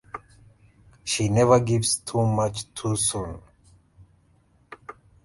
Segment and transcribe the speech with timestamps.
[1.03, 3.39] She never gives too much too soon.